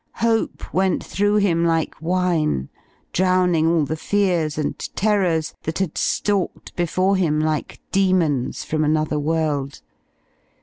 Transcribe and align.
Hope 0.15 0.73
went 0.73 1.03
through 1.03 1.35
him 1.35 1.63
like 1.63 1.93
wine, 2.01 2.69
drowning 3.13 3.67
all 3.67 3.85
the 3.85 3.95
fears 3.95 4.57
and 4.57 4.75
terrors 4.95 5.53
that 5.61 5.77
had 5.77 5.95
stalked 5.95 6.75
before 6.75 7.15
him 7.17 7.39
like 7.39 7.79
demons 7.91 8.63
from 8.63 8.83
another 8.83 9.19
world. 9.19 9.83